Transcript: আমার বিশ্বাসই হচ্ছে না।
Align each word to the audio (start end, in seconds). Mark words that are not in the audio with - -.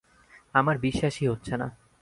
আমার 0.53 0.77
বিশ্বাসই 0.77 1.27
হচ্ছে 1.27 1.57
না। 1.57 1.67